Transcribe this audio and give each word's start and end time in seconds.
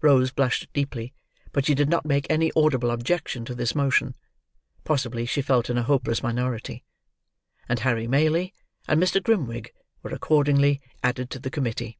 Rose 0.00 0.30
blushed 0.30 0.72
deeply, 0.72 1.12
but 1.52 1.66
she 1.66 1.74
did 1.74 1.90
not 1.90 2.06
make 2.06 2.26
any 2.30 2.50
audible 2.56 2.90
objection 2.90 3.44
to 3.44 3.54
this 3.54 3.74
motion 3.74 4.14
(possibly 4.84 5.26
she 5.26 5.42
felt 5.42 5.68
in 5.68 5.76
a 5.76 5.82
hopeless 5.82 6.22
minority); 6.22 6.82
and 7.68 7.80
Harry 7.80 8.06
Maylie 8.06 8.54
and 8.88 8.98
Mr. 9.02 9.22
Grimwig 9.22 9.74
were 10.02 10.12
accordingly 10.14 10.80
added 11.02 11.28
to 11.28 11.38
the 11.38 11.50
committee. 11.50 11.98